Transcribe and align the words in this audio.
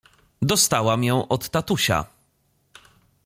Dostałam 0.41 1.03
ją 1.03 1.27
od 1.27 1.49
tatusia. 1.49 2.05